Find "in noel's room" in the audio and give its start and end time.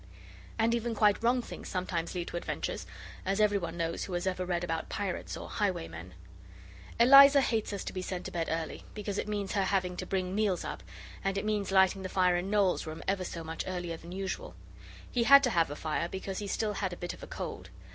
12.35-13.03